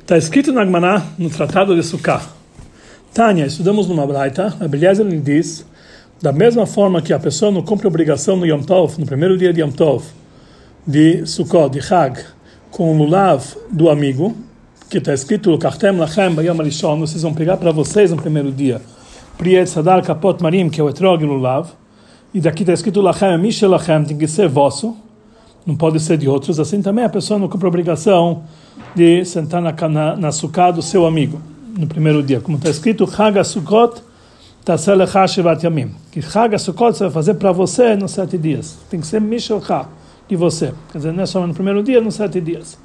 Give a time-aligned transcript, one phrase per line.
[0.00, 2.22] Está escrito na Agmaná, no Tratado de Sukkah.
[3.14, 5.64] Tânia, estudamos numa braita, a lhe diz,
[6.20, 9.52] da mesma forma que a pessoa não cumpre obrigação no Yom Tov, no primeiro dia
[9.52, 10.04] de Yom Tov,
[10.86, 12.20] de Sukkot, de Hag,
[12.70, 14.36] com o lulav do amigo,
[14.90, 18.82] que está escrito, Kartem Lachem Bayam Alishon, vocês vão pegar para vocês no primeiro dia,
[19.38, 21.70] Priet Sadar Kapot Marim, que é o etrog lulav,
[22.34, 24.94] e daqui está escrito Lachem, Mishel Lachem, tem que ser vosso,
[25.64, 28.42] não pode ser de outros, assim também a pessoa não cumpre obrigação
[28.94, 31.40] de sentar na, na, na suká do seu amigo
[31.76, 34.00] no primeiro dia, como está escrito, Chag Sukkot
[34.64, 39.00] Taselecha Shivat Yamim, que Chag Sukkot você vai fazer para você nos sete dias, tem
[39.00, 39.86] que ser Mishelcha,
[40.28, 42.78] de você, quer dizer, não é só no primeiro dia, nos sete dias.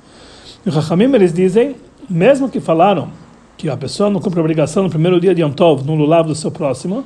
[0.66, 1.76] E os Chachamim, eles dizem,
[2.09, 3.09] mesmo que falaram
[3.58, 6.36] que a pessoa não cumpre obrigação no primeiro dia de Yom Tov, no lulav do
[6.36, 7.06] seu próximo,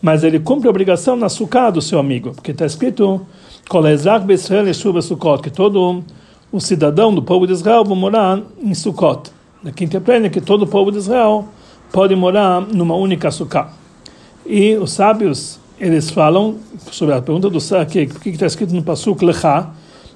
[0.00, 3.26] mas ele cumpre obrigação na suká do seu amigo, porque está escrito
[5.42, 6.04] que todo
[6.50, 9.30] o cidadão do povo de Israel vai morar em Sukkot.
[9.62, 11.46] Daqui interpreta que todo o povo de Israel
[11.92, 13.72] pode morar numa única suká.
[14.46, 16.56] E os sábios, eles falam
[16.90, 19.70] sobre a pergunta do que o que está escrito no Pasuk Lechá,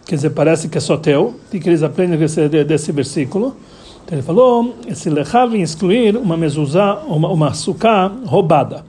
[0.06, 3.56] quer dizer, parece que é só teu, e que eles aprendem desse, desse versículo.
[4.04, 8.84] Então ele falou, esse Lechá vem excluir uma mezuzá, uma, uma suká roubada.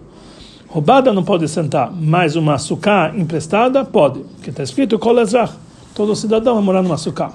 [0.67, 5.53] Roubada não pode sentar, mas uma suká emprestada pode, porque está escrito kolezach,
[5.93, 7.31] todo cidadão vai morar numa suká.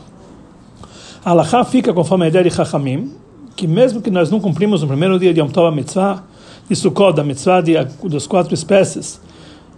[1.25, 3.13] A Alahá fica conforme a ideia de Chachamim,
[3.57, 6.23] que mesmo que nós não cumprimos no primeiro dia de Yom Tov a mitzvah,
[6.69, 9.21] de Sukkot, da mitzvah de, das quatro espécies,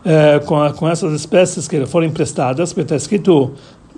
[0.04, 3.52] eh, com, a, com essas espécies que foram emprestadas, porque está escrito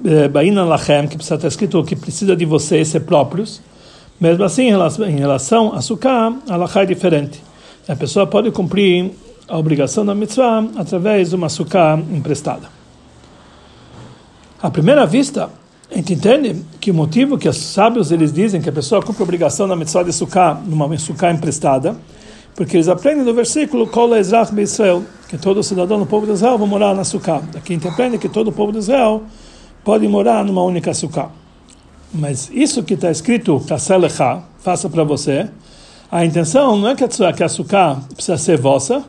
[0.05, 3.61] eh, Baina Lachem, que está escrito que precisa de vocês ser próprios,
[4.21, 7.43] mesmo assim, em relação, em relação a Sukkah, a é diferente.
[7.89, 9.11] A pessoa pode cumprir
[9.49, 12.82] a obrigação da mitzvah através de uma suká emprestada.
[14.63, 15.51] À primeira vista,
[15.91, 19.21] a gente entende que o motivo que os sábios eles dizem que a pessoa cumpre
[19.21, 21.97] a obrigação da mitzvah de suká numa suká emprestada,
[22.55, 26.69] porque eles aprendem do versículo Kol Israel, que todo cidadão do povo de Israel vai
[26.69, 27.43] morar na suká.
[27.57, 29.25] Aqui a gente aprende que todo o povo de Israel
[29.83, 31.29] pode morar numa única suká.
[32.15, 35.51] Mas isso que está escrito, Kaselecha, faça para você,
[36.09, 39.03] a intenção não é que a, suká precisa ser vossa,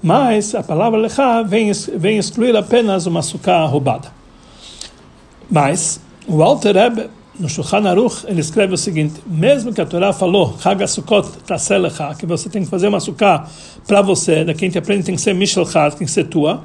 [0.00, 4.19] mas a palavra lechá vem, vem excluir apenas uma suká roubada.
[5.50, 10.12] Mas o Alter Rebbe, no Shulchan Aruch, ele escreve o seguinte: mesmo que a Torá
[10.12, 13.46] falou, Hag Sukkot Taselecha, que você tem que fazer uma suká
[13.86, 16.62] para você, da quem te aprende tem que ser Mishelchat, tem que ser tua,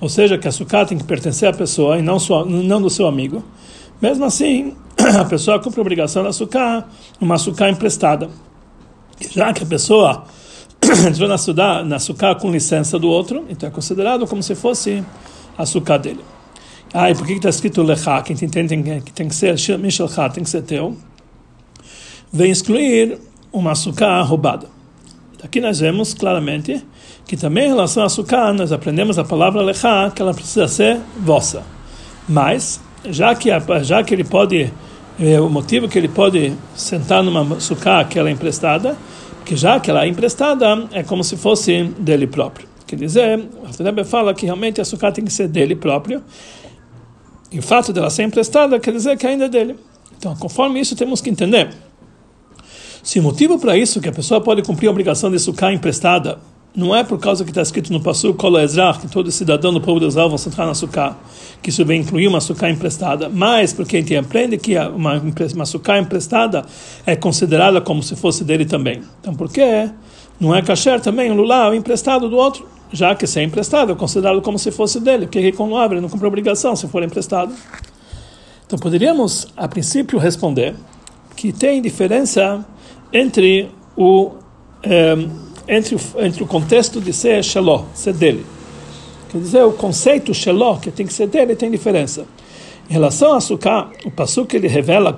[0.00, 2.88] ou seja, que a suká tem que pertencer à pessoa e não, sua, não do
[2.88, 3.42] seu amigo.
[4.00, 4.74] Mesmo assim,
[5.18, 6.86] a pessoa cumpre a obrigação da suká,
[7.20, 8.30] uma suká emprestada.
[9.30, 10.24] Já que a pessoa
[11.06, 15.04] entrou na, sudá, na suká com licença do outro, então é considerado como se fosse
[15.58, 16.20] a suká dele.
[16.92, 20.42] Ah, e por que está escrito lechá, que entende que tem que ser mishelchá, tem
[20.42, 20.96] que ser teu?
[22.32, 23.18] Vem excluir
[23.52, 24.66] uma suká roubada.
[25.42, 26.84] Aqui nós vemos claramente
[27.26, 30.98] que também em relação a suká, nós aprendemos a palavra lechá, que ela precisa ser
[31.16, 31.62] vossa.
[32.28, 33.50] Mas, já que,
[33.82, 34.72] já que ele pode,
[35.18, 38.96] é, o motivo que ele pode sentar numa suká que ela é emprestada,
[39.44, 42.68] que já que ela é emprestada, é como se fosse dele próprio.
[42.84, 46.22] Quer dizer, o Rebbe fala que realmente a sucata tem que ser dele próprio,
[47.50, 49.76] e o fato dela ser emprestada quer dizer que ainda é dele.
[50.16, 51.70] Então, conforme isso, temos que entender.
[53.02, 56.38] Se o motivo para isso que a pessoa pode cumprir a obrigação de sucar emprestada
[56.74, 59.80] não é por causa que está escrito no Passu Kol Ezrach, que todo cidadão do
[59.80, 61.16] povo de Israel vão entrar na suká,
[61.60, 65.20] que isso vem incluir uma suká emprestada, mas porque a gente aprende que uma,
[65.54, 66.64] uma suká emprestada
[67.04, 69.02] é considerada como se fosse dele também.
[69.20, 69.90] Então, por que
[70.38, 72.66] não é kasher também o lulav emprestado do outro?
[72.92, 76.00] Já que se é emprestado, é considerado como se fosse dele, porque com lulav ele
[76.00, 77.54] não cumpre obrigação se for emprestado.
[78.66, 80.74] Então, poderíamos, a princípio, responder
[81.36, 82.64] que tem diferença
[83.12, 84.32] entre o...
[84.82, 85.28] Eh,
[85.68, 88.44] entre entre o contexto de ser Sheló, ser dele.
[89.30, 92.26] Quer dizer, o conceito Sheló, que tem que ser dele, tem diferença.
[92.88, 95.14] Em relação a Sukkah, o Passuk ele revela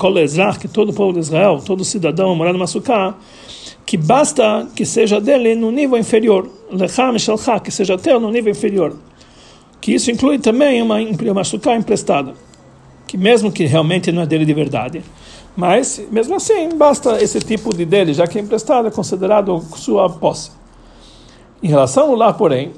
[0.60, 3.14] que todo o povo de Israel, todo cidadão morar numa Sukkah,
[3.84, 8.50] que basta que seja dele no nível inferior, Lecham Shelcha, que seja teu no nível
[8.50, 8.96] inferior.
[9.80, 12.34] Que isso inclui também uma, uma emprestada,
[13.06, 15.02] que mesmo que realmente não é dele de verdade,
[15.56, 20.08] mas, mesmo assim, basta esse tipo de dele, já que é emprestado, é considerado sua
[20.08, 20.50] posse.
[21.62, 22.72] Em relação ao lar, porém,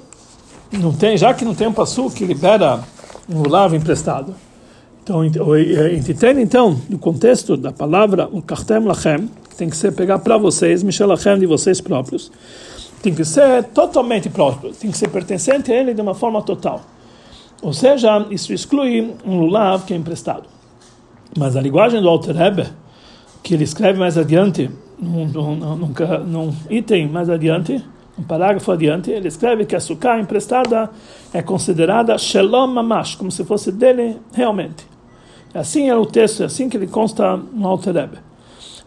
[0.73, 2.81] não tem, já que não tem um passo que libera
[3.29, 4.35] um lar emprestado,
[5.03, 10.37] então, entende então, no contexto da palavra, o kartem lachem, tem que ser pegar para
[10.37, 12.31] vocês, Michel lachem de vocês próprios,
[13.03, 16.83] tem que ser totalmente próprio, tem que ser pertencente a ele de uma forma total.
[17.63, 20.45] Ou seja, isso exclui um lulav que é emprestado.
[21.37, 22.67] Mas a linguagem do Alter Rebbe,
[23.43, 25.95] que ele escreve mais adiante, num, num, num,
[26.27, 27.85] num item mais adiante,
[28.19, 30.91] um parágrafo adiante, ele escreve que a sukkah emprestada
[31.33, 34.87] é considerada shalom mamash, como se fosse dele realmente.
[35.53, 38.19] Assim é o texto, é assim que ele consta no Alter Rebbe.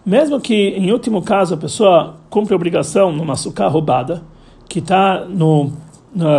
[0.08, 4.24] Mesmo que, em último caso, a pessoa cumpre obrigação numa sukkah roubada,
[4.70, 5.74] que está no,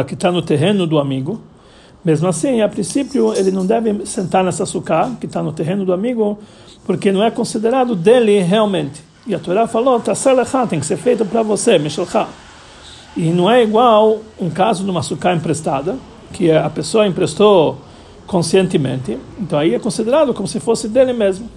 [0.06, 1.38] que tá no terreno do amigo,
[2.02, 5.92] mesmo assim, a princípio, ele não deve sentar nessa sukkah, que está no terreno do
[5.92, 6.38] amigo,
[6.86, 9.02] porque não é considerado dele realmente.
[9.26, 10.14] E a Torá falou, tá
[10.66, 12.26] tem que ser feito para você, Mishalcha.
[13.14, 15.98] E não é igual um caso de uma sucá emprestada,
[16.32, 17.76] que a pessoa emprestou
[18.26, 21.50] conscientemente, então aí é considerado como se fosse dele mesmo.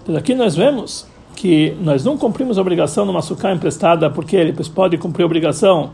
[0.00, 1.10] Então aqui nós vemos
[1.40, 5.92] que nós não cumprimos a obrigação numa sucá emprestada porque ele pode cumprir a obrigação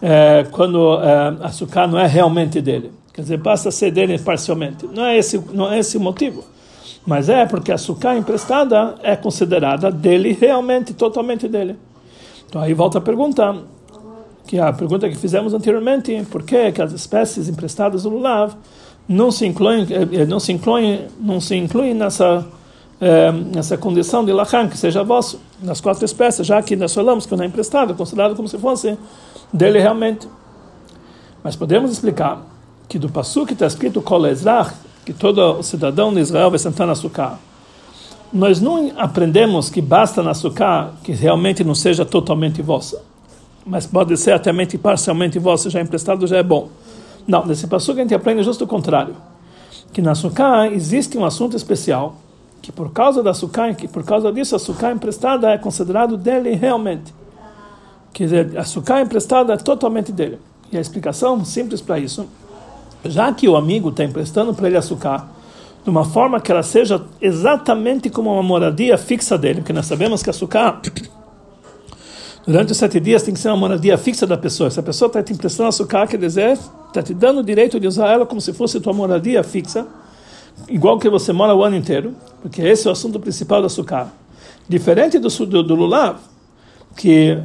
[0.00, 2.92] é, quando é, a sucá não é realmente dele.
[3.12, 4.86] Quer dizer, basta ser dele parcialmente.
[4.86, 6.44] Não é esse, não é esse o motivo.
[7.04, 11.74] Mas é porque a sucá emprestada é considerada dele realmente, totalmente dele.
[12.48, 13.56] Então aí volta a pergunta,
[14.46, 18.54] que é a pergunta que fizemos anteriormente, por que, que as espécies emprestadas do lulav
[19.08, 22.46] não se incluem, eh, não se incluem, não se incluem nessa
[23.00, 27.26] é, nessa condição de lachan, que seja vosso, nas quatro espécies, já que nós falamos
[27.26, 28.98] que não é emprestado, é considerado como se fosse
[29.52, 30.28] dele realmente.
[31.42, 32.42] Mas podemos explicar
[32.88, 34.74] que do passo que está escrito Kol Ezrach,
[35.04, 37.38] que todo cidadão de Israel vai sentar na sukkah,
[38.32, 43.00] nós não aprendemos que basta na sukkah que realmente não seja totalmente vossa
[43.68, 46.70] mas pode ser até parcialmente vosso, já emprestado, já é bom.
[47.26, 49.14] Não, nesse passo a gente aprende justo o contrário.
[49.92, 52.16] Que na Sukkah existe um assunto especial,
[52.60, 56.54] que por causa da Sukkah, que por causa disso a Sukkah emprestada é considerado dele
[56.54, 57.14] realmente.
[58.12, 60.38] Quer dizer, a Sukkah emprestada é totalmente dele.
[60.70, 62.26] E a explicação simples para isso,
[63.04, 65.26] já que o amigo está emprestando para ele a Sukkah,
[65.84, 70.22] de uma forma que ela seja exatamente como uma moradia fixa dele, porque nós sabemos
[70.22, 70.80] que a Sukkah
[72.48, 74.70] Durante os sete dias tem que ser uma moradia fixa da pessoa.
[74.70, 77.86] Se a pessoa está te emprestando açúcar, quer dizer, está te dando o direito de
[77.86, 79.86] usar ela como se fosse tua moradia fixa,
[80.68, 84.08] igual que você mora o ano inteiro, porque esse é o assunto principal do açúcar.
[84.68, 86.18] Diferente do, do, do lulav,
[86.96, 87.38] que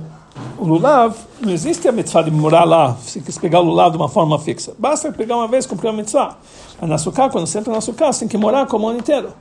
[0.58, 3.98] o lulav, não existe a mitzvah de morar lá, se quer pegar o lulav de
[3.98, 4.74] uma forma fixa.
[4.78, 6.38] Basta pegar uma vez, cumprir a mitzvah.
[6.80, 9.00] Mas na açúcar, quando você entra na açúcar, você tem que morar como o ano
[9.00, 9.34] inteiro.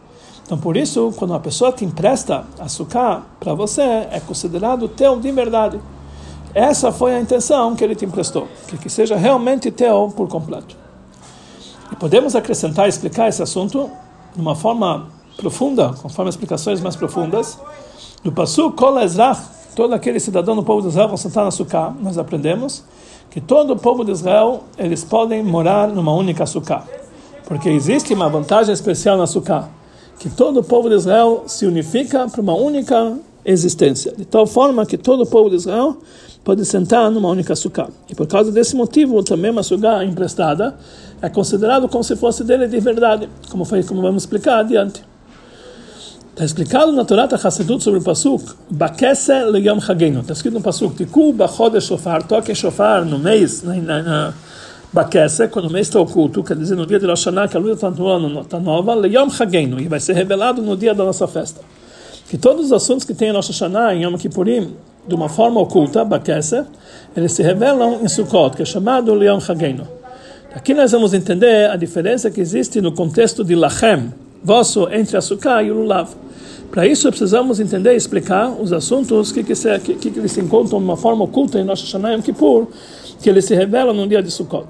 [0.45, 5.33] Então, por isso, quando uma pessoa te empresta açúcar para você, é considerado teu de
[5.33, 5.81] verdade.
[6.55, 10.82] Essa foi a intenção que ele te emprestou, que, que seja realmente teu por completo.
[11.93, 13.91] E podemos acrescentar e explicar esse assunto
[14.35, 17.59] de uma forma profunda, conforme explicações mais profundas,
[18.25, 19.39] do Passu Kol Ezrach,
[19.77, 22.83] todo aquele cidadão do povo de Israel vão sentar no açúcar, nós aprendemos
[23.31, 26.83] que todo o povo de Israel, eles podem morar numa única açúcar,
[27.47, 29.69] porque existe uma vantagem especial no açúcar
[30.19, 34.87] que todo o povo de Israel se unifica para uma única existência, de tal forma
[34.87, 35.99] que todo o povo de Israel
[36.45, 37.89] pode sentar numa única sukkah.
[38.09, 40.77] E por causa desse motivo, também uma sukkah emprestada
[41.21, 45.05] é considerado como se fosse dele de verdade, como foi, como vamos explicar adiante.
[46.33, 50.21] Está explicado na Torá Hassedut sobre o Pasuk, Bakese leyom chagenu.
[50.21, 54.35] Está escrito no Pasuk, Tiku bachodesh shofar, toque shofar no mês, na, na, na
[54.93, 57.61] Bakessa, quando o mês está oculto, quer dizer, no dia de Rosh Hashanah, que a
[57.61, 57.93] lua está
[58.49, 61.61] tá nova, Leyom Chagenu, e vai ser revelado no dia da nossa festa.
[62.33, 64.75] Que todos os assuntos que tem em Rosh Hashanah, em Yom Kippurim,
[65.07, 66.67] de uma forma oculta, Bakessa,
[67.15, 69.87] eles se revelam em Sukkot, que é chamado Leyom Chagenu.
[70.55, 75.21] Aqui nós vamos entender a diferença que existe no contexto de Lachem, vosso entre a
[75.21, 76.09] Sukkah e o Lulav.
[76.71, 80.41] Para isso precisamos entender e explicar os assuntos que, que, se, que, que eles se
[80.41, 82.67] encontram de uma forma oculta em Rosh Hashanah e Yom Kippur,
[83.21, 84.69] que eles se revelam no dia de Sukkot.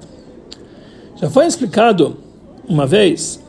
[1.15, 2.17] Já foi explicado
[2.67, 3.41] uma vez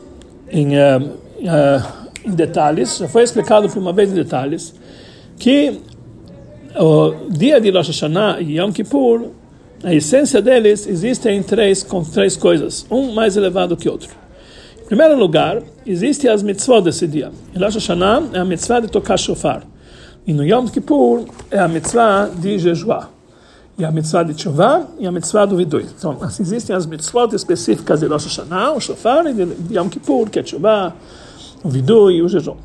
[0.52, 4.74] em, uh, uh, em detalhes, já foi explicado por uma vez em detalhes,
[5.38, 5.80] que
[6.76, 9.30] o dia de Rosh Hashanah e Yom Kippur,
[9.82, 14.10] a essência deles existe em três, com três coisas, um mais elevado que outro.
[14.82, 17.30] Em primeiro lugar, existem as mitzvot desse dia.
[17.54, 19.62] Em Rosh Hashanah é a mitzvah de tocar shofar.
[20.26, 23.10] E no Yom Kippur é a mitzvah de jejuar
[23.78, 25.86] e a mitzvah de Tshuva e a mitzvah do Vidui.
[25.98, 30.30] Então, assim, existem as mitzvot específicas de Rosh Hashanah, o Shofar, e de Yom Kippur,
[30.30, 30.94] que é Tshuva,
[31.64, 32.56] o Vidui e o jejum.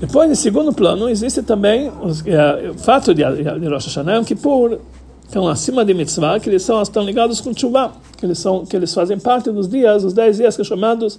[0.00, 4.16] Depois, em segundo plano, existe também os, é, o fato de, de Rosh Hashanah e
[4.16, 4.78] Yom Kippur,
[5.24, 8.76] estão acima de mitzvah, que eles são, estão ligados com Tshuva, que eles, são, que
[8.76, 11.18] eles fazem parte dos dias, os dez dias que são chamados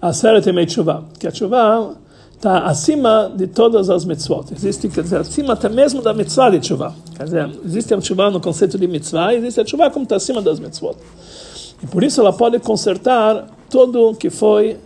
[0.00, 1.96] Aseret Emei Tshuva, que a Tshuva
[2.38, 4.44] está acima de todas as mitzvot.
[4.52, 6.94] Existe, quer dizer, acima até mesmo da mitzvah de tshuva.
[7.16, 10.40] Quer dizer, existe a tshuva no conceito de mitzvah, existe a tshuva como está acima
[10.40, 10.96] das mitzvot.
[11.82, 14.76] E por isso ela pode consertar todo que foi,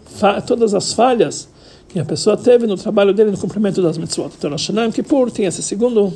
[0.46, 1.48] todas as falhas
[1.88, 4.30] que a pessoa teve no trabalho dele no cumprimento das mitzvot.
[4.36, 6.12] Então, Rosh Hashanah e Kippur tem esse segundo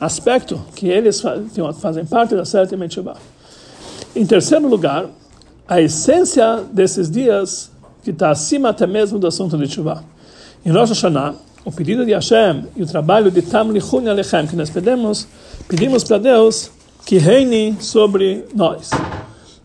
[0.00, 1.22] aspecto que eles
[1.80, 3.14] fazem parte da Seret Yom
[4.16, 5.06] Em terceiro lugar,
[5.68, 7.70] a essência desses dias
[8.02, 10.04] que está acima até mesmo do assunto de Tshuva.
[10.64, 14.56] Em Rosh Hashanah, o pedido de Hashem e o trabalho de Tam Lichun Alechem, que
[14.56, 15.28] nós pedimos,
[15.68, 16.70] pedimos para Deus
[17.06, 18.90] que reine sobre nós.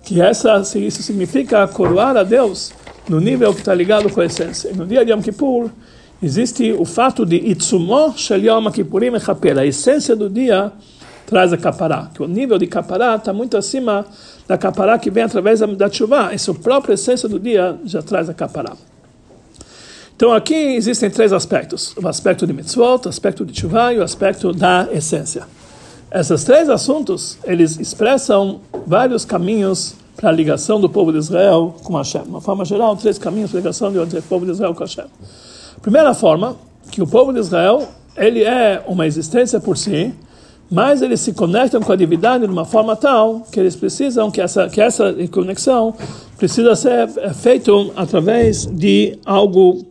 [0.08, 2.72] Que essa, isso significa coroar a Deus
[3.10, 4.72] no nível que está ligado com a essência.
[4.74, 5.70] No dia de Yom Kippur,
[6.24, 9.60] existe o fato de Itzumo Shel Yom Kippurim Echaper.
[9.60, 10.72] A essência do dia
[11.26, 12.10] traz a capará.
[12.14, 14.06] Que o nível de capará está muito acima
[14.48, 16.34] da capará que vem através da chuva.
[16.34, 18.78] Essa própria essência do dia já traz a capará.
[20.16, 24.04] Então aqui existem três aspectos: o aspecto de mitzvot, o aspecto de chuva e o
[24.04, 25.57] aspecto da essência.
[26.12, 31.96] Esses três assuntos eles expressam vários caminhos para a ligação do povo de Israel com
[31.96, 32.24] Hashem.
[32.24, 35.06] De uma forma geral, três caminhos para a ligação do povo de Israel com Hashem.
[35.82, 36.56] Primeira forma,
[36.92, 40.14] que o povo de Israel ele é uma existência por si,
[40.72, 44.42] mas eles se conectam com a divindade de uma forma tal que eles precisam que
[44.42, 45.94] essa que essa conexão
[46.38, 49.86] precisa ser é, feita através de algo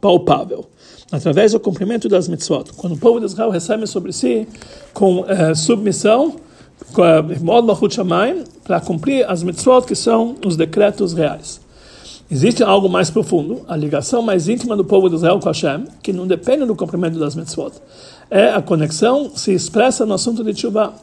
[0.00, 0.66] palpável,
[1.14, 2.72] através do cumprimento das mitzvot.
[2.76, 4.48] Quando o povo de Israel recebe sobre si
[4.92, 6.36] com é, submissão,
[7.40, 7.76] modo
[8.64, 11.60] para cumprir as mitzvot que são os decretos reais.
[12.30, 16.12] Existe algo mais profundo, a ligação mais íntima do povo de Israel com Hashem, que
[16.12, 17.72] não depende do cumprimento das mitzvot.
[18.30, 20.94] É a conexão se expressa no assunto de Tshuva,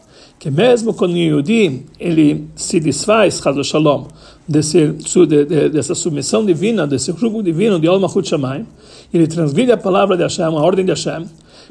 [0.41, 4.07] que mesmo quando o Yudi ele se desfaz, Chaz Shalom,
[4.48, 8.65] desse, de, de, dessa submissão divina, desse jugo divino de Olma Shamayim,
[9.13, 11.27] ele transgride a palavra de Hashem, a ordem de Hashem,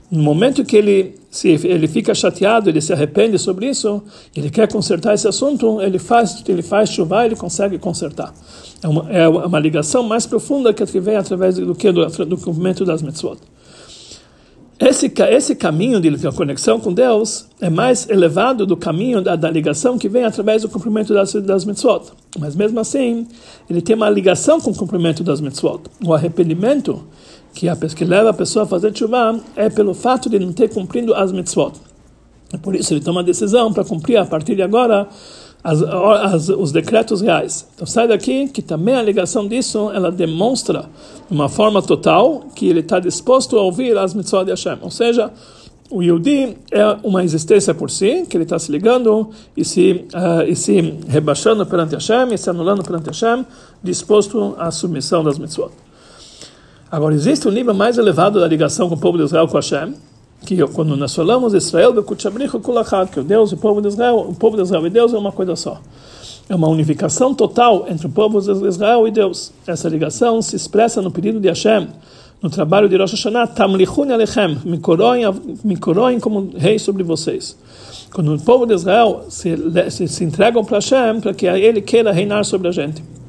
[0.09, 4.05] no momento que ele se ele fica chateado, ele se arrepende sobre isso,
[4.37, 8.33] ele quer consertar esse assunto, ele faz ele faz chuva, ele consegue consertar.
[8.81, 12.85] É uma, é uma ligação mais profunda que vem através do que do, do cumprimento
[12.85, 13.39] das mitzvot.
[14.81, 19.99] Esse, esse caminho de conexão com Deus é mais elevado do caminho da, da ligação
[19.99, 22.13] que vem através do cumprimento das, das mitzvot.
[22.39, 23.29] Mas mesmo assim,
[23.69, 25.83] ele tem uma ligação com o cumprimento das mitzvot.
[26.03, 27.05] O arrependimento
[27.53, 30.71] que, a, que leva a pessoa a fazer chuva é pelo fato de não ter
[30.71, 31.75] cumprido as mitzvot.
[32.51, 35.07] É por isso ele toma a decisão para cumprir a partir de agora
[35.63, 37.67] as, as, os decretos reais.
[37.75, 40.87] Então sai daqui que também a ligação disso ela demonstra
[41.29, 44.79] de uma forma total que ele está disposto a ouvir as mitzvot de Hashem.
[44.83, 45.31] Ou seja,
[45.91, 50.43] o Yudi é uma existência por si, que ele está se ligando e se, uh,
[50.47, 53.45] e se rebaixando perante Hashem, e se anulando perante Hashem,
[53.83, 55.73] disposto à submissão das mitzvot.
[56.91, 59.95] Agora, existe um nível mais elevado da ligação com o povo de Israel com Hashem,
[60.45, 64.63] que quando nós falamos Israel, que o Deus o povo de Israel, o povo de
[64.63, 65.81] Israel e Deus é uma coisa só.
[66.49, 69.53] É uma unificação total entre o povo de Israel e Deus.
[69.67, 71.89] Essa ligação se expressa no pedido de Hashem,
[72.43, 77.57] no trabalho de Rosh Hashanah, Tamlichun Alechem, me coroem como rei sobre vocês.
[78.13, 79.57] Quando o povo de Israel se,
[79.91, 83.20] se, se entregam para Hashem, para que ele queira reinar sobre a gente.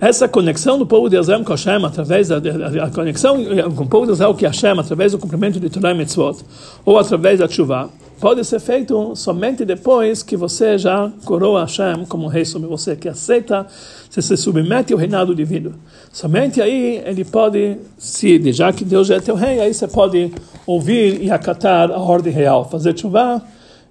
[0.00, 3.36] Essa conexão do povo de Israel com Hashem, através da, da conexão
[3.74, 6.38] com o povo de Israel com Hashem, através do cumprimento de Torah e Mitzvot,
[6.84, 7.90] ou através da chuva,
[8.20, 13.08] pode ser feito somente depois que você já coroa Hashem como rei sobre você, que
[13.08, 13.66] aceita,
[14.08, 15.74] se se submete ao reinado divino.
[16.12, 20.32] Somente aí ele pode, se já que Deus já é teu rei, aí você pode
[20.64, 23.42] ouvir e acatar a ordem real, fazer chuva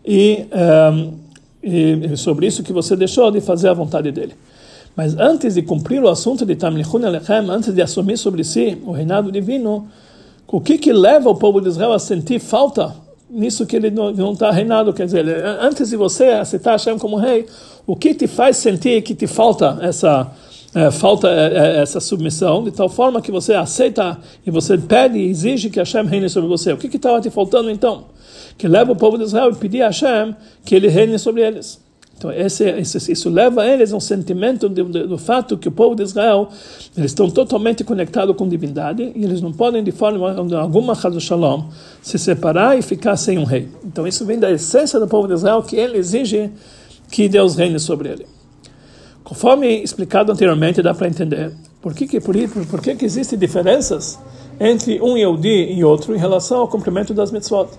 [0.06, 0.46] e,
[0.94, 1.14] um,
[1.62, 4.36] e sobre isso que você deixou de fazer a vontade dele.
[4.98, 8.92] Mas antes de cumprir o assunto de Tamlichun Alechem, antes de assumir sobre si o
[8.92, 9.88] reinado divino,
[10.48, 12.96] o que que leva o povo de Israel a sentir falta
[13.30, 14.92] nisso que ele não está reinado?
[14.92, 15.28] Quer dizer,
[15.62, 17.46] antes de você aceitar Hashem como rei,
[17.86, 20.32] o que te faz sentir que te falta essa
[20.74, 25.20] é, falta é, é, essa submissão, de tal forma que você aceita e você pede
[25.20, 26.74] e exige que Hashem reine sobre você.
[26.74, 28.06] O que estava te faltando então?
[28.58, 30.36] Que leva o povo de Israel a pedir a Hashem
[30.66, 31.86] que ele reine sobre eles.
[32.18, 35.96] Então, esse, esse, isso leva eles a um sentimento de, do fato que o povo
[35.96, 36.50] de Israel
[36.98, 41.66] eles estão totalmente conectados com a divindade e eles não podem, de forma alguma, shalom,
[42.02, 43.70] se separar e ficar sem um rei.
[43.86, 46.50] Então, isso vem da essência do povo de Israel, que ele exige
[47.12, 48.26] que Deus reine sobre ele.
[49.24, 54.18] Conforme explicado anteriormente, dá para entender por que, que, por, por que, que existem diferenças
[54.60, 57.70] entre um Yehudi e outro em relação ao cumprimento das mitzvot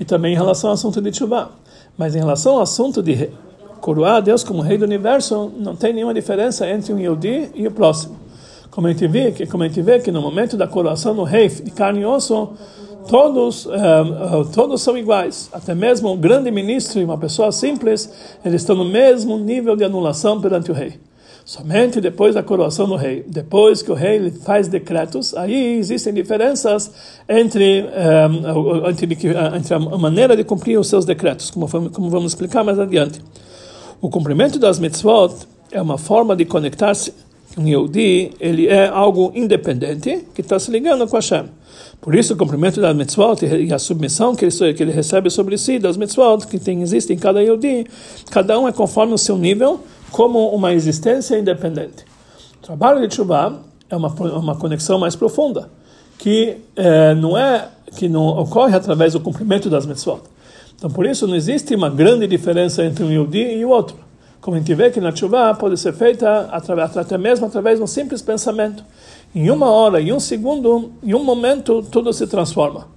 [0.00, 1.50] e também em relação ao assunto de Tshuva.
[1.98, 3.28] Mas em relação ao assunto de
[3.82, 7.66] coroar a Deus como Rei do Universo, não tem nenhuma diferença entre um Yehudi e
[7.66, 8.16] o próximo.
[8.70, 11.24] Como a gente vê que, como a gente vê que no momento da coroação do
[11.24, 12.50] Rei de carne e osso,
[13.08, 15.50] todos, eh, eh, todos são iguais.
[15.52, 18.08] Até mesmo um grande ministro e uma pessoa simples,
[18.44, 20.94] eles estão no mesmo nível de anulação perante o Rei.
[21.44, 26.88] Somente depois da coroação do rei, depois que o rei faz decretos, aí existem diferenças
[27.28, 27.84] entre,
[28.28, 29.08] um, entre,
[29.56, 33.20] entre, a maneira de cumprir os seus decretos, como, como vamos explicar mais adiante.
[34.02, 37.14] O cumprimento das mitzvot é uma forma de conectar-se
[37.56, 41.44] um Yehudi, ele é algo independente que está se ligando com Hashem.
[42.00, 45.96] Por isso, o cumprimento das mitzvot e a submissão que ele, recebe sobre si das
[45.96, 47.86] mitzvot que tem, existem em cada Yehudi,
[48.28, 49.78] cada um é conforme o seu nível,
[50.10, 52.04] como uma existência independente.
[52.60, 55.70] O trabalho de Tshuva é uma, uma conexão mais profunda,
[56.18, 60.22] que é, não é que não ocorre através do cumprimento das mitzvot.
[60.82, 63.96] Então, por isso, não existe uma grande diferença entre um Yehudi e o outro.
[64.40, 67.86] Como a gente vê que na chuva pode ser feita até mesmo através de um
[67.86, 68.84] simples pensamento.
[69.32, 72.88] Em uma hora, em um segundo, em um momento, tudo se transforma.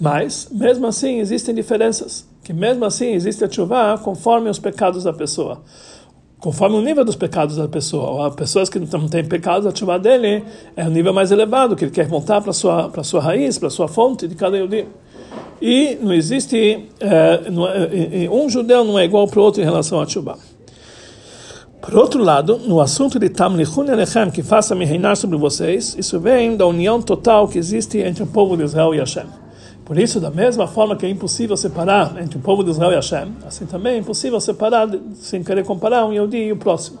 [0.00, 2.24] Mas, mesmo assim, existem diferenças.
[2.44, 5.60] Que mesmo assim existe a chuva conforme os pecados da pessoa.
[6.38, 8.28] Conforme o nível dos pecados da pessoa.
[8.28, 10.44] As pessoas que não têm pecados, a chuva dele
[10.76, 13.88] é um nível mais elevado, que ele quer voltar para sua, sua raiz, para sua
[13.88, 14.86] fonte de cada dia.
[15.60, 16.88] E não existe.
[17.00, 20.38] É, um judeu não é igual para o outro em relação à chuva.
[21.80, 26.56] Por outro lado, no assunto de Tamlichun Elechem, que faça-me reinar sobre vocês, isso vem
[26.56, 29.26] da união total que existe entre o povo de Israel e Hashem.
[29.84, 32.94] Por isso, da mesma forma que é impossível separar entre o povo de Israel e
[32.94, 36.98] Hashem, assim também é impossível separar, sem querer comparar um Yehudi e o próximo.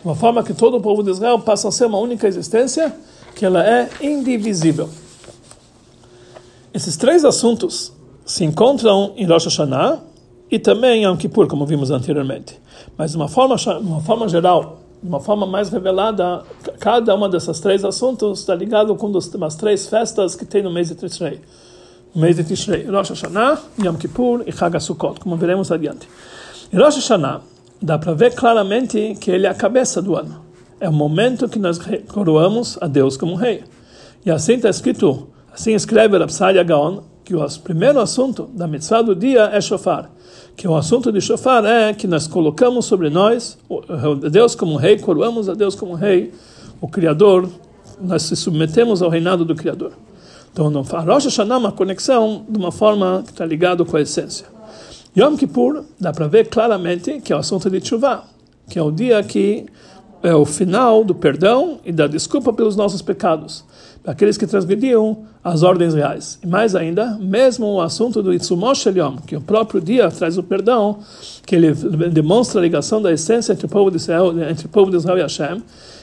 [0.00, 2.94] De uma forma que todo o povo de Israel passa a ser uma única existência,
[3.34, 4.88] que ela é indivisível.
[6.72, 7.92] Esses três assuntos
[8.24, 9.98] se encontram em Rosh Hashanah
[10.48, 12.60] e também em Yom Kippur, como vimos anteriormente.
[12.96, 16.44] Mas de uma forma, uma forma geral, de uma forma mais revelada,
[16.78, 19.12] cada uma dessas três assuntos está ligado com
[19.44, 21.40] as três festas que tem no mês de Tishrei.
[22.14, 26.08] No mês de Tishrei, Rosh Hashanah, Yom Kippur e Chag Sukkot, como veremos adiante.
[26.72, 27.40] Em Rosh Hashanah,
[27.82, 30.44] dá para ver claramente que ele é a cabeça do ano.
[30.78, 31.80] É o momento que nós
[32.12, 33.64] coroamos a Deus como rei.
[34.24, 39.14] E assim está escrito, assim escreve Rapsadia Gaon, que o primeiro assunto da mitzvah do
[39.14, 40.10] dia é shofar
[40.60, 43.56] que o assunto de shofar é que nós colocamos sobre nós
[44.30, 46.34] Deus como rei, coroamos a Deus como rei,
[46.82, 47.48] o Criador,
[47.98, 49.92] nós se submetemos ao reinado do Criador.
[50.52, 54.46] Então, no Rosh Hashanah, uma conexão de uma forma que está ligado com a essência.
[55.16, 58.24] Yom Kippur, dá para ver claramente que é o assunto de Tshuva,
[58.68, 59.64] que é o dia que
[60.22, 63.64] é o final do perdão e da desculpa pelos nossos pecados
[64.06, 66.38] aqueles que transgrediam as ordens reais.
[66.42, 68.84] E mais ainda, mesmo o assunto do Itzumosh
[69.26, 70.98] que o próprio dia traz o perdão,
[71.46, 71.72] que ele
[72.10, 75.18] demonstra a ligação da essência entre o povo de Israel, entre o povo de Israel
[75.18, 75.62] e Hashem,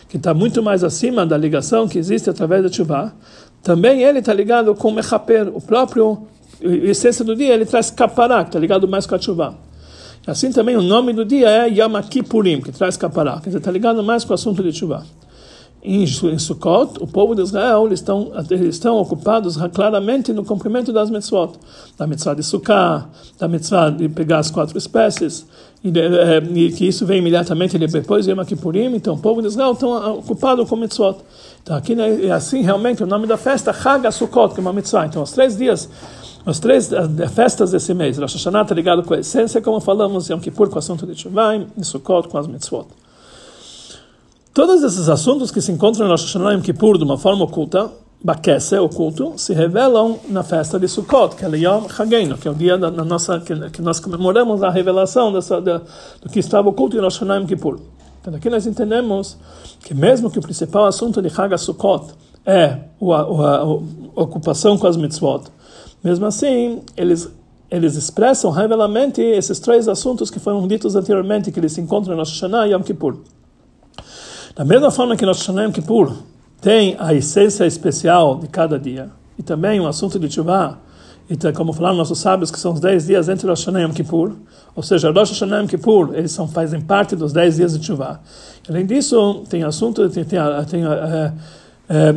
[0.10, 3.14] que está muito mais acima da ligação que existe através da Tshuva,
[3.62, 6.28] também ele está ligado com o Mechaper, o próprio
[6.64, 9.56] a essência do dia, ele traz Kapará, que está ligado mais com a Tshuva.
[10.26, 14.04] Assim também o nome do dia é Yom Kippurim, que traz Kapará, dizer, está ligado
[14.04, 15.06] mais com o assunto de Tshuva
[15.84, 21.10] em, Sukkot, o povo de Israel eles estão, eles estão ocupados claramente no cumprimento das
[21.10, 21.54] mitzvot,
[21.98, 23.08] da mitzvah de Sukkah,
[23.40, 25.46] da mitzvah de pegar as quatro espécies,
[25.84, 29.48] e, é, e que isso vem imediatamente depois de Yom Kippurim, então o povo de
[29.48, 31.18] Israel está ocupado com mitzvot.
[31.64, 34.74] Então aqui né, é assim realmente o nome da festa, Chag Sukkot, que é uma
[34.74, 35.06] mitzvah.
[35.06, 35.90] Então os três dias
[36.46, 36.90] as três
[37.36, 40.76] festas desse mês, Rosh Hashanah está ligado com a essência, como falamos, Yom Kippur com
[40.76, 42.88] o assunto de Shuvah, e Sukkot com as mitzvot.
[44.58, 47.92] Todos esses assuntos que se encontram em Rosh Hashanah Kippur de uma forma oculta,
[48.24, 52.56] Bakese, oculto, se revelam na festa de Sukkot, que é Yom Hageinu, que é o
[52.56, 55.84] dia da nossa, que, que, nós comemoramos a revelação dessa, da,
[56.20, 57.80] do que estava oculto em Rosh Hashanah Kippur.
[58.20, 59.38] Então aqui nós entendemos
[59.82, 63.64] que mesmo que o principal assunto de Hag Sukkot é a, a
[64.16, 65.44] ocupação com as mitzvot,
[66.04, 67.30] mesmo assim, eles
[67.70, 72.18] eles expressam revelamente esses três assuntos que foram ditos anteriormente, que eles se encontram em
[72.18, 73.18] Rosh Hashanah e Yom Kippur.
[74.58, 76.14] Da mesma forma que Rosh Hashanah Kippur
[76.60, 80.80] tem a essência especial de cada dia, e também o assunto de Tshuva,
[81.30, 84.32] e como falaram nossos sábios, que são os 10 dias entre Rosh Hashanah e Kippur,
[84.76, 88.20] ou seja, Rosh Hashanah e Kippur, eles são, fazem parte dos 10 dias de Tshuva.
[88.68, 91.34] Além disso, tem assunto, tem, tem, tem é, é,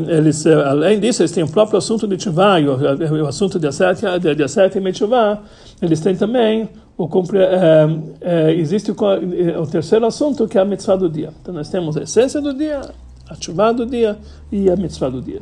[0.08, 3.68] eles, além disso, eles têm o próprio assunto de Tshuva, e o, o assunto de
[3.68, 5.42] Aset, de, Aset e Tshuva,
[5.80, 6.68] eles têm também
[7.00, 7.88] o, é,
[8.20, 11.32] é, existe o, o, terceiro assunto que é a mitzvah do dia.
[11.40, 12.82] Então nós temos a essência do dia,
[13.28, 14.18] a chuva do dia
[14.52, 15.40] e a mitzvah do dia.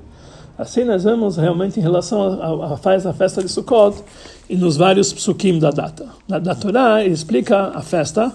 [0.57, 4.03] Assim nós vemos realmente em relação a, faz a festa de Sukkot
[4.49, 6.07] e nos vários psukim da data.
[6.29, 8.33] Na da Torá ele explica a festa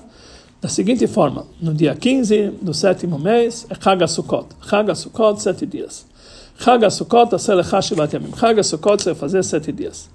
[0.64, 4.48] da seguinte forma: no dia 15 do sétimo mês é Chag Sukkot.
[4.62, 6.06] Chag Sukkot, sete dias.
[6.58, 7.38] Chag Sukkot.
[7.38, 10.10] Chag Sukkot, você vai fazer sete dias.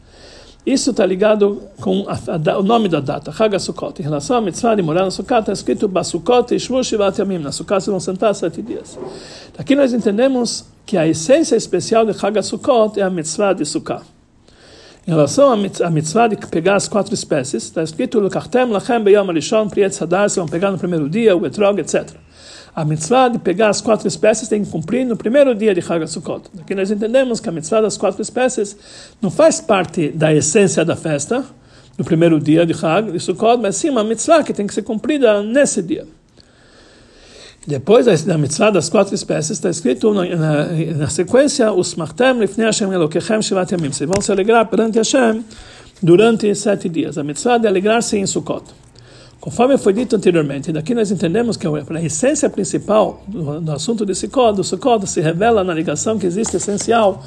[0.64, 4.00] Isso está ligado com a, a, o nome da data, Chag Sukkot.
[4.00, 7.40] Em relação à mitzvah de morar na Sukkot, está escrito Basukot e Shvu Shivat Yamim.
[7.40, 8.98] Na Sukkot se vão sentar sete dias.
[9.58, 14.17] Aqui nós entendemos que a essência especial de Chag Sukkot é a mitzvah de Sukkot.
[15.08, 19.66] Em relação à mitzvah de pegar as quatro espécies, está escrito Lukartem Lachem Beyom Alishon
[19.66, 22.10] Priet Sadar, se vão pegar no primeiro dia, o etrog, etc.
[22.76, 26.06] A mitzvah de pegar as quatro espécies tem que cumprir no primeiro dia de Chag
[26.06, 26.50] Sukkot.
[26.60, 28.76] Aqui nós entendemos que a mitzvah das quatro espécies
[29.22, 31.42] não faz parte da essência da festa,
[31.96, 34.82] no primeiro dia de Chag de Sukkot, mas sim uma mitzvah que tem que ser
[34.82, 36.06] cumprida nesse dia.
[37.68, 42.64] Depois da mitzvah das quatro espécies, está escrito na, na, na sequência, os martem lifnei
[42.64, 43.92] Hashem elokechem shivat yamim.
[43.92, 45.44] Vocês vão se alegrar perante Hashem
[46.02, 47.18] durante sete dias.
[47.18, 48.64] A mitzvah de alegrar-se em Sukkot.
[49.38, 54.14] Conforme foi dito anteriormente, daqui nós entendemos que a essência principal do, do assunto de
[54.14, 57.22] Sukkot, do Sukkot, se revela na ligação que existe essencial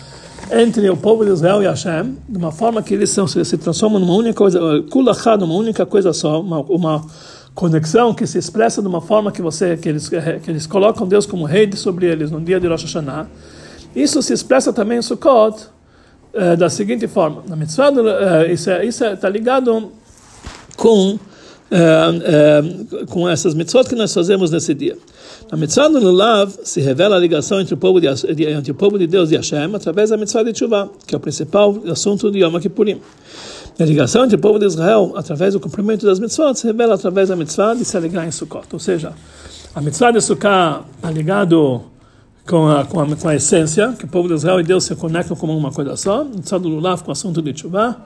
[0.51, 3.60] entre o povo de Israel e Hashem, de uma forma que eles são, se, se
[3.60, 7.06] transformam numa única coisa, kulachad, uma única coisa só, uma, uma
[7.53, 11.25] conexão que se expressa de uma forma que você que eles que eles colocam Deus
[11.25, 13.27] como rei sobre eles no dia de Rosh Hashanah.
[13.95, 15.67] Isso se expressa também em Sukkot
[16.33, 17.91] eh, da seguinte forma: na mitzvah,
[18.45, 19.91] eh, isso está é, é, tá ligado
[20.77, 21.19] com
[23.07, 24.97] com essas mitzvot que nós fazemos nesse dia.
[25.49, 28.07] Na mitzvah do Lulav se revela a ligação entre o povo de,
[28.45, 31.21] entre o povo de Deus e Hashem através da mitzvah de Tshuva, que é o
[31.21, 32.99] principal assunto de Yom Kippurim.
[33.81, 37.29] A ligação entre o povo de Israel através do cumprimento das mitzvot se revela através
[37.29, 38.67] da mitzvah de se alegrar em Sukkot.
[38.71, 39.11] Ou seja,
[39.73, 41.81] a mitzvah de Sukkot está ligado
[42.47, 44.95] com a, com, a, com a essência, que o povo de Israel e Deus se
[44.95, 46.21] conectam como uma coisa só.
[46.21, 47.97] A mitzvah do Lulav com o assunto de Tshuva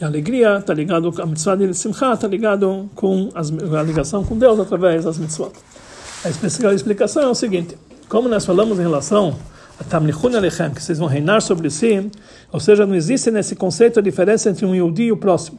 [0.00, 4.38] a alegria está ligado a mitzvah de Simcha, está ligado com as, a ligação com
[4.38, 5.52] Deus através das mitzvot.
[6.24, 7.76] A explicação é o seguinte:
[8.08, 9.36] como nós falamos em relação
[9.84, 12.10] Tamlichun Alechem, que vocês vão reinar sobre si,
[12.52, 15.58] ou seja, não existe nesse conceito a diferença entre um Yehudi e o próximo.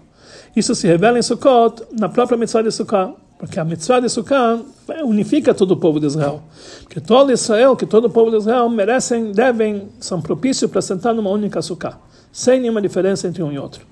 [0.55, 4.65] Isso se revela em Sukkot, na própria mitzvah de Sukkot, porque a mitzvah de Sukkot
[5.03, 6.41] unifica todo o povo de Israel.
[6.89, 11.13] Que todo Israel, que todo o povo de Israel merecem, devem, são propícios para sentar
[11.13, 11.95] numa única Sukkot,
[12.31, 13.85] sem nenhuma diferença entre um e outro.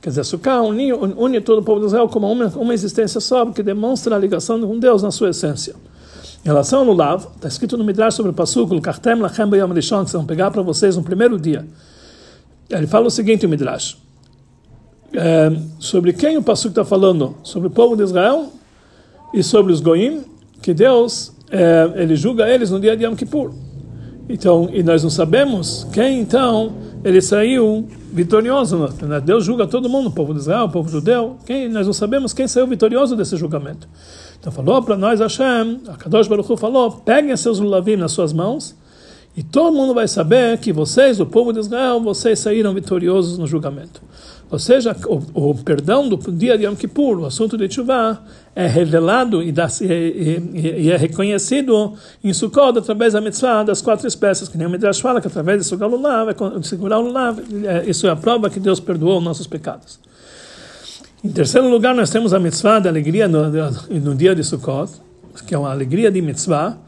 [0.00, 3.44] Quer dizer, Sukkah une, une todo o povo de Israel como uma, uma existência só,
[3.46, 5.74] que demonstra a ligação com Deus na sua essência.
[6.48, 9.70] Em relação ao Lulav, está escrito no Midrash sobre o Pasuk, o Kartem Lachem Bayam
[9.70, 11.66] Rishon, que vão pegar para vocês no primeiro dia.
[12.70, 13.98] Ele fala o seguinte, o Midrash,
[15.12, 17.36] é, sobre quem o Pasuk está falando?
[17.42, 18.50] Sobre o povo de Israel
[19.34, 20.22] e sobre os Goim,
[20.62, 23.52] que Deus, é, ele julga eles no dia de Yom Kippur.
[24.26, 26.72] Então, e nós não sabemos quem então
[27.04, 28.88] ele saiu vitorioso.
[29.02, 29.20] Né?
[29.20, 31.36] Deus julga todo mundo, o povo de Israel, o povo judeu.
[31.44, 33.86] Quem, nós não sabemos quem saiu vitorioso desse julgamento.
[34.48, 38.32] Então falou para nós Hashem, a Kadosh Baruch Hu falou, peguem seus lulavim nas suas
[38.32, 38.74] mãos
[39.36, 43.46] e todo mundo vai saber que vocês, o povo de Israel, vocês saíram vitoriosos no
[43.46, 44.00] julgamento.
[44.50, 48.22] Ou seja, o, o perdão do dia de Yom Kippur, o assunto de Tshuva,
[48.56, 51.92] é revelado e, dá, e, e, e, é reconhecido
[52.24, 55.58] em Sukkot através da mitzvah das quatro espécies, que nem o Midrash fala, que através
[55.58, 58.80] de segurar o lulav, é segurar o lulav, é, isso é a prova que Deus
[58.80, 60.00] perdoou os nossos pecados.
[61.22, 64.92] Em terceiro lugar, nós temos a mitzvah da alegria no, no dia de Sukkot,
[65.44, 66.78] que é uma alegria de mitzvah,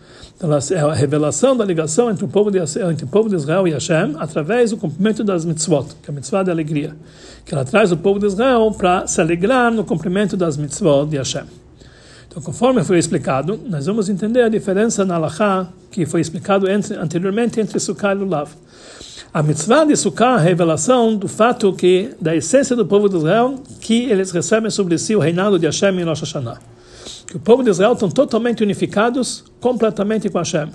[0.71, 3.73] é a revelação da ligação entre o povo de, entre o povo de Israel e
[3.73, 6.97] Hashem através do cumprimento das mitzvot, que é a mitzvah da alegria,
[7.45, 11.17] que ela traz o povo de Israel para se alegrar no cumprimento das mitzvot de
[11.17, 11.45] Hashem.
[12.29, 16.97] Então, conforme foi explicado, nós vamos entender a diferença na Lacha que foi explicado entre,
[16.97, 18.49] anteriormente entre Sukkah e Lulav.
[19.33, 23.63] A mitzvah de Sukkah a revelação do fato que, da essência do povo de Israel,
[23.81, 26.59] que eles recebem sobre si o reinado de Hashem em Rosh Hashanah
[27.31, 30.69] que o povo de Israel estão totalmente unificados, completamente com Hashem.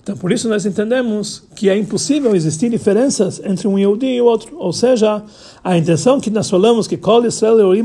[0.00, 4.24] Então, por isso nós entendemos que é impossível existir diferenças entre um Yehudi e o
[4.24, 4.56] outro.
[4.56, 5.22] Ou seja,
[5.62, 7.84] a intenção que nós falamos que Kol Israel Elohim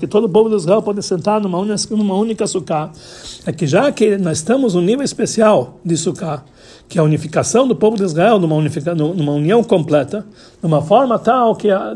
[0.00, 2.90] que todo o povo de Israel pode sentar numa única, numa única sukkah,
[3.46, 6.44] é que já que nós estamos no nível especial de sukkah,
[6.88, 10.24] que é a unificação do povo de Israel numa, unifica, numa união completa,
[10.62, 11.94] numa forma tal que a,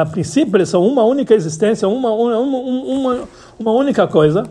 [0.00, 4.44] a, princípio eles são uma única existência, uma, uma, uma, uma única coisa,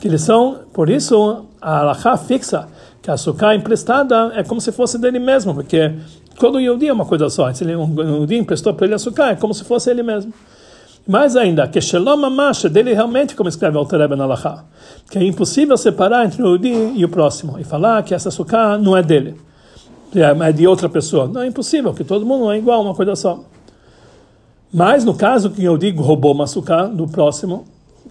[0.00, 2.68] que eles são, por isso a Alaha fixa
[3.00, 5.92] que a sukkah emprestada é como se fosse dele mesmo, porque
[6.38, 7.74] todo Yehudi é uma coisa só, se ele,
[8.36, 10.32] emprestou para ele a sukkah, é como se fosse ele mesmo.
[11.06, 14.28] Mais ainda, que Shalom Amash, dele realmente, como escreve o Rebbe na
[15.10, 18.78] que é impossível separar entre o Yehudi e o próximo, e falar que essa sukkah
[18.78, 19.34] não é dele,
[20.14, 21.26] é de outra pessoa.
[21.26, 23.40] Não, é impossível, que todo mundo é igual, uma coisa só.
[24.72, 27.64] Mas no caso que eu digo roubou uma sukkah do próximo,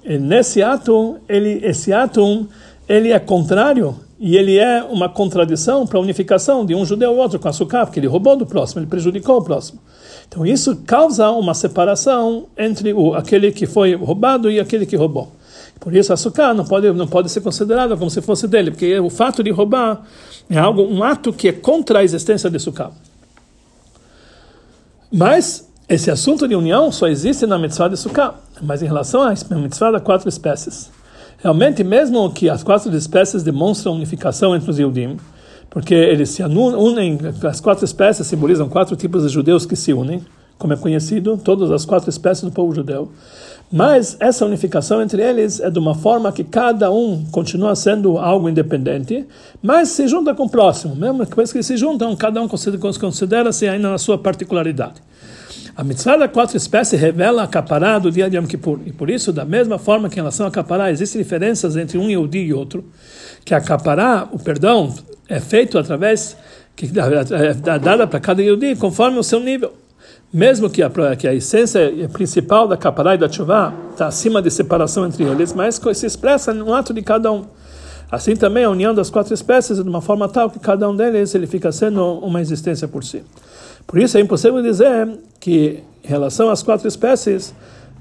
[0.03, 2.47] nesse ato, ele, esse ato,
[2.89, 7.17] ele é contrário e ele é uma contradição para a unificação de um judeu e
[7.17, 9.81] outro com açúcar, porque ele roubou do próximo, ele prejudicou o próximo.
[10.27, 15.31] Então isso causa uma separação entre o, aquele que foi roubado e aquele que roubou.
[15.79, 19.09] Por isso, açúcar não pode, não pode ser considerado como se fosse dele, porque o
[19.09, 20.03] fato de roubar
[20.47, 22.91] é algo, um ato que é contra a existência de açúcar.
[25.11, 29.33] Mas esse assunto de união só existe na mitzvah de açúcar, mas em relação à
[29.55, 30.91] mitzvah das quatro espécies.
[31.41, 35.17] Realmente, mesmo que as quatro espécies demonstram unificação entre os Yudim,
[35.71, 40.21] porque eles se unem, as quatro espécies simbolizam quatro tipos de judeus que se unem,
[40.59, 43.11] como é conhecido, todas as quatro espécies do povo judeu.
[43.71, 48.47] Mas essa unificação entre eles é de uma forma que cada um continua sendo algo
[48.47, 49.25] independente,
[49.63, 50.95] mas se junta com o próximo.
[50.95, 55.01] Mesmo depois que se juntam, cada um considera-se ainda na sua particularidade.
[55.75, 58.79] A mitzvah da quatro espécies revela a capará do dia de Yom Kippur.
[58.85, 62.09] E por isso, da mesma forma que em relação a capará, existem diferenças entre um
[62.09, 62.83] Yehudi e outro,
[63.45, 64.93] que a capará, o perdão,
[65.29, 66.35] é feito através,
[66.75, 69.73] que é dada para cada Yehudi conforme o seu nível.
[70.33, 74.51] Mesmo que a, que a essência principal da capará e da chuva está acima de
[74.51, 77.45] separação entre eles, mas se expressa no ato de cada um.
[78.09, 80.95] Assim também a união das quatro espécies é de uma forma tal que cada um
[80.95, 83.23] deles ele fica sendo uma existência por si.
[83.87, 85.07] Por isso é impossível dizer
[85.41, 87.53] que em relação às quatro espécies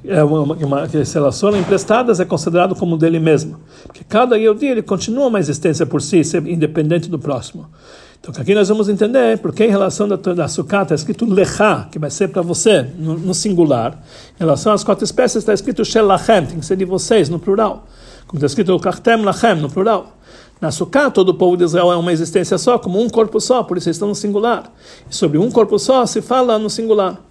[0.05, 3.59] é uma, uma, que se relacionam emprestadas é considerado como dele mesmo.
[3.85, 7.67] Porque cada Yehudi ele continua uma existência por si, independente do próximo.
[8.21, 11.99] Então aqui nós vamos entender porque em relação da, da sucata está escrito lecha, que
[11.99, 13.99] vai ser para você, no, no, singular.
[14.37, 17.87] Em relação às quatro espécies está escrito shelachem, tem que ser de vocês, no plural.
[18.27, 20.17] Como está escrito kachtem lachem, no plural.
[20.61, 23.63] Na Sukkah, todo o povo de Israel é uma existência só, como um corpo só,
[23.63, 24.71] por isso eles estão no singular.
[25.11, 27.30] E sobre um corpo só se fala no singular.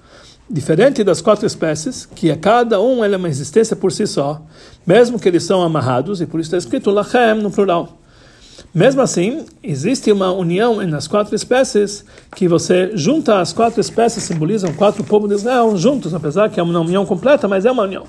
[0.51, 4.41] Diferente das quatro espécies, que a cada um é uma existência por si só,
[4.85, 7.99] mesmo que eles são amarrados, e por isso está escrito lachem no plural.
[8.73, 12.03] Mesmo assim, existe uma união nas quatro espécies
[12.35, 16.63] que você junta as quatro espécies, simbolizam quatro povos de Israel juntos, apesar que é
[16.63, 18.05] uma união completa, mas é uma união.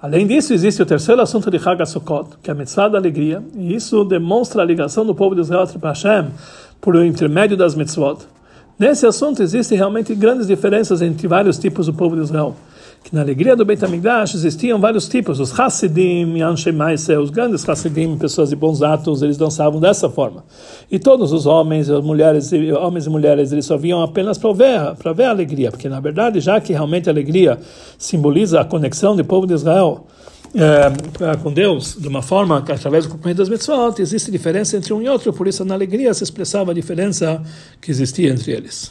[0.00, 3.42] Além disso, existe o terceiro assunto de Hag Sukkot, que é a mitzvah da alegria,
[3.54, 6.30] e isso demonstra a ligação do povo de Israel para Hashem
[6.80, 8.18] por intermédio das mitzvot.
[8.80, 12.56] Nesse assunto existem realmente grandes diferenças entre vários tipos do povo de Israel
[13.02, 17.66] que na alegria do Beit HaMikdash existiam vários tipos, os Hassidim, Anshe Maise, os grandes
[17.68, 20.44] Hassidim, pessoas de bons atos, eles dançavam dessa forma.
[20.90, 24.94] E todos os homens, as mulheres, homens e mulheres, eles só vinham apenas para ver,
[24.96, 27.58] para ver a alegria, porque na verdade, já que realmente a alegria
[27.98, 30.06] simboliza a conexão do povo de Israel
[30.54, 34.92] é, com Deus, de uma forma que através do cumprimento das mitzvot, existe diferença entre
[34.92, 37.42] um e outro, por isso na alegria se expressava a diferença
[37.80, 38.88] que existia entre eles.